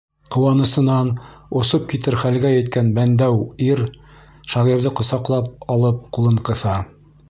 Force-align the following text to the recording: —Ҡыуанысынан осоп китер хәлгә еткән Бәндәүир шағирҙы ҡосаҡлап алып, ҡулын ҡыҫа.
—Ҡыуанысынан 0.35 1.11
осоп 1.59 1.85
китер 1.91 2.17
хәлгә 2.23 2.51
еткән 2.55 2.91
Бәндәүир 2.97 3.87
шағирҙы 4.55 4.97
ҡосаҡлап 5.03 5.57
алып, 5.77 6.05
ҡулын 6.19 6.47
ҡыҫа. 6.51 6.85